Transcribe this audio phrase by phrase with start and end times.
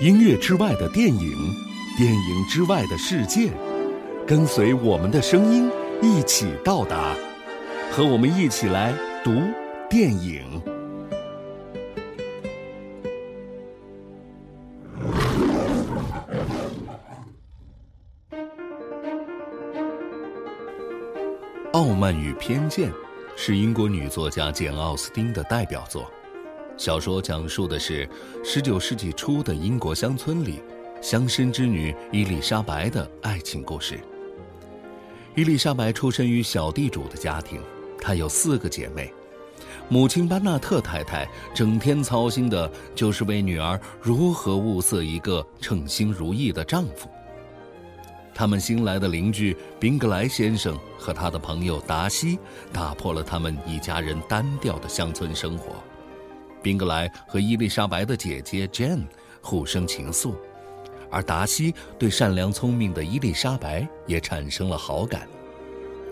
[0.00, 1.32] 音乐之外的电影，
[1.96, 3.52] 电影之外的世界，
[4.26, 5.70] 跟随我们的声音
[6.02, 7.14] 一起到达，
[7.92, 8.92] 和我们一起来
[9.22, 9.30] 读
[9.88, 10.42] 电影。
[21.82, 22.92] 《傲慢与偏见》
[23.34, 26.08] 是英国女作家简·奥斯汀的代表作。
[26.76, 28.08] 小说讲述的是
[28.44, 30.62] 19世纪初的英国乡村里，
[31.00, 33.98] 乡绅之女伊丽莎白的爱情故事。
[35.34, 37.60] 伊丽莎白出身于小地主的家庭，
[38.00, 39.12] 她有四个姐妹。
[39.88, 47.10] 母亲班纳特太太整天操心的就是为女儿如何物色一个称心如意的丈夫。
[48.34, 52.38] 他们新来的邻居宾格莱先生和他的朋友达西
[52.72, 55.74] 打破了他们一家人单调的乡村生活。
[56.62, 59.04] 宾格莱和伊丽莎白的姐姐 Jane
[59.40, 60.34] 互生情愫，
[61.10, 65.28] 而达西对善良聪明的伊丽莎白也产生了好感。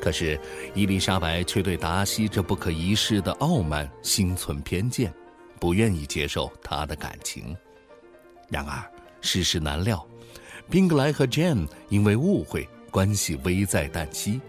[0.00, 0.38] 可是，
[0.74, 5.14] 伊丽莎白却对达西这不可一世的傲慢心存偏见，
[5.60, 7.56] 不愿意接受他的感情。
[8.48, 8.82] 然而，
[9.20, 10.04] 世事难料，
[10.70, 14.40] 宾格莱和 Jane 因为误会，关系危在旦夕。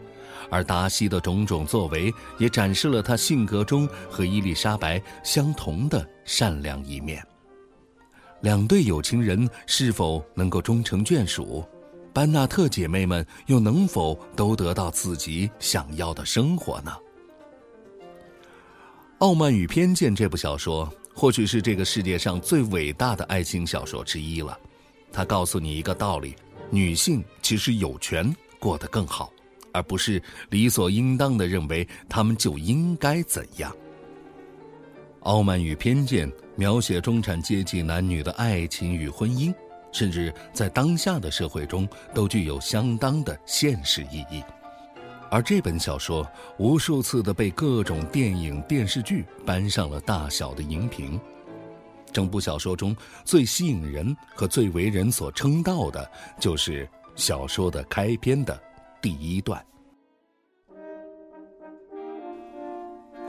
[0.49, 7.25] 而达西的种种作为，也展示了他性格中和伊丽莎白相同的善良一面。
[8.41, 11.65] 两对有情人是否能够终成眷属？
[12.13, 16.91] 班纳特姐妹们又能否都得到自己想要的生活呢？
[19.17, 24.55] 《傲慢与偏见》这部小说，或许是这个世界上最伟大的爱情小说之一了。
[25.13, 26.35] 它告诉你一个道理：
[26.69, 29.31] 女性其实有权过得更好。
[29.75, 33.71] 而不是理所应当的认为他们就应该怎样。
[35.21, 39.51] 《傲慢与偏见》描写中产阶级男女的爱情与婚姻，
[39.91, 44.43] 甚至在当下的社会中都具有相当的现实意义。
[45.31, 46.23] 而这本小说
[46.59, 51.19] 无数次的被各种电影、电视剧搬上了大小的荧屏。
[52.13, 56.09] 整部小说中最吸引人和最为人所称道的，
[56.39, 58.57] 就是小说的开篇的。
[59.01, 59.61] 第一段，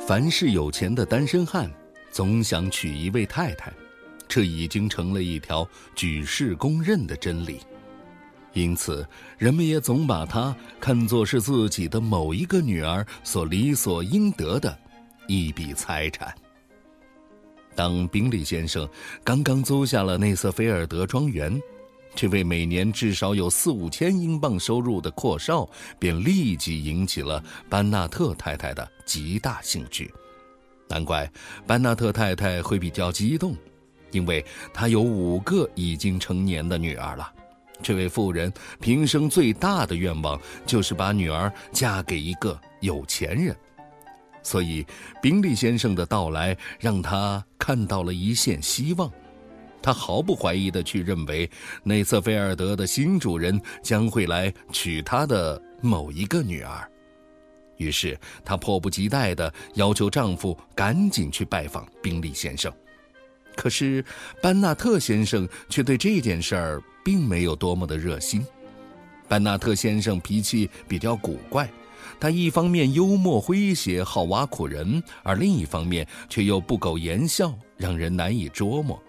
[0.06, 1.68] 凡是有钱的单身汉，
[2.12, 3.72] 总想娶一位太太，
[4.28, 7.58] 这已经成了一条举世公认的真理。
[8.52, 9.04] 因此，
[9.36, 14.78] 人们也总把她看作是自己的某一个女儿所理所应得的
[15.26, 16.32] 一笔财产。
[17.74, 18.88] 当宾利先生
[19.22, 21.60] 刚刚租下了内瑟菲尔德庄园。
[22.14, 25.68] 这位每年至少有四五千英镑收入的阔少，
[25.98, 30.12] 便立即引起了班纳特太太的极大兴趣。
[30.88, 31.28] 难怪
[31.66, 33.56] 班纳特太太会比较激动，
[34.12, 37.32] 因为她有五个已经成年的女儿了。
[37.82, 43.56] 这位妇人平生最大的愿望就是把女儿嫁给一个有钱人，
[44.44, 44.86] 所以
[45.20, 49.10] 宾利先生的到来让她看到了一线希望。
[49.82, 51.50] 他毫不怀疑地去认为，
[51.82, 56.90] 内瑟菲尔德的新主人将会来娶他的某一个女儿，
[57.76, 62.72] 于是她迫不及待地要求丈夫赶紧去拜访宾利先生。
[63.54, 64.02] 可是
[64.40, 68.42] 班纳特先生却对这件事儿并没有多么的热心。
[69.28, 71.70] 班纳特先生脾气比较古怪，
[72.18, 79.00] 他一方面幽默诙谐，好挖苦人，而另一方面却又不苟言笑，让人难以捉摸。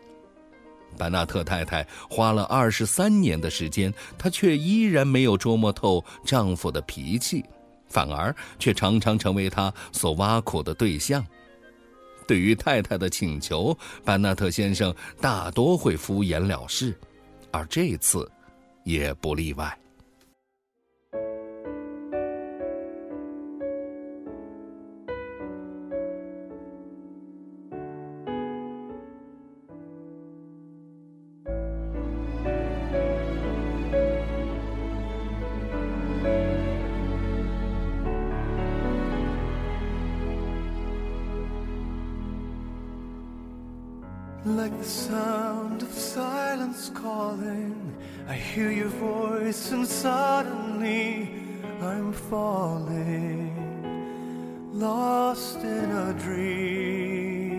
[0.97, 7.43] 班纳特太太花了二十三年的时间，她却依然没有捉摸透丈夫的脾气，
[7.87, 11.25] 反而却常常成为他所挖苦的对象。
[12.27, 16.97] 对于太太的请求，班纳特先生大多会敷衍了事，
[17.51, 18.29] 而这次
[18.83, 19.77] 也不例外。
[44.77, 47.95] The sound of silence calling,
[48.27, 51.29] I hear your voice, and suddenly
[51.81, 53.51] I'm falling,
[54.73, 57.55] lost in a dream.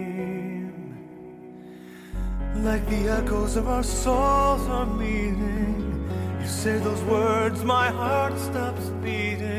[2.57, 6.09] Like the echoes of our souls are meeting,
[6.41, 9.56] you say those words, my heart stops beating.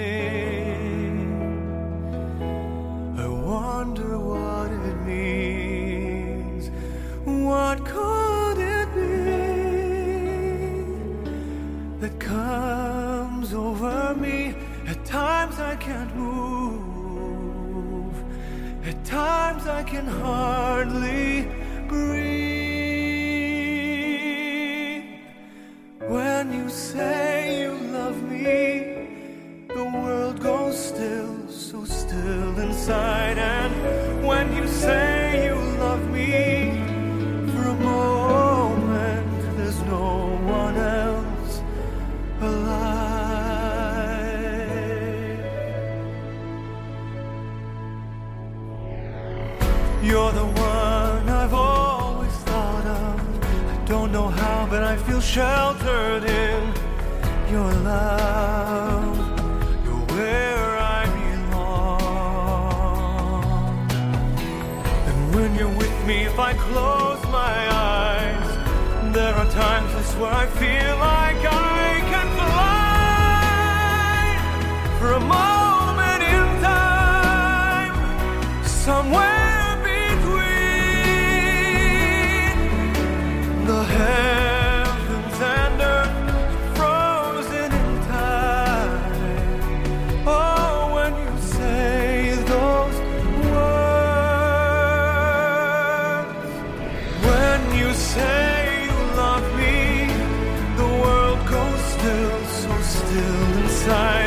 [13.53, 14.55] Over me.
[14.85, 16.87] At times I can't move.
[18.85, 21.47] At times I can hardly
[21.87, 22.37] breathe.
[26.07, 27.36] When you say
[50.07, 53.19] You're the one I've always thought of.
[53.73, 56.73] I don't know how, but I feel sheltered in
[57.51, 59.17] your love.
[59.83, 62.23] You're where I belong.
[65.09, 68.49] And when you're with me, if I close my eyes,
[69.13, 71.45] there are times I swear I feel like
[71.83, 72.79] I can fly
[74.99, 77.93] for a moment in time
[78.63, 79.46] somewhere.
[103.17, 104.26] still inside.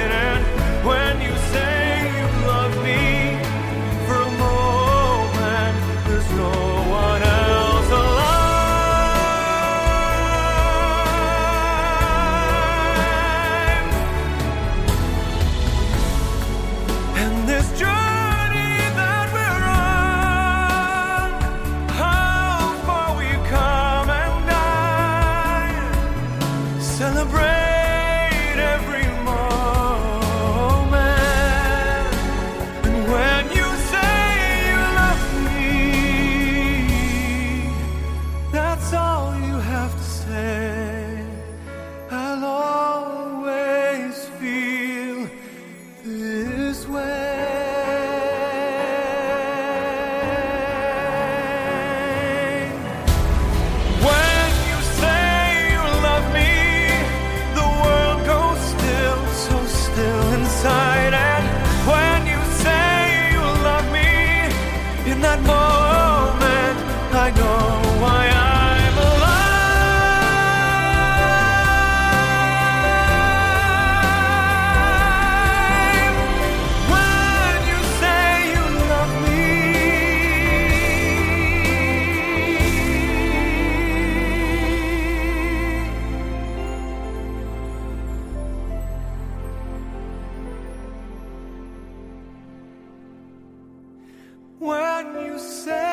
[95.40, 95.89] say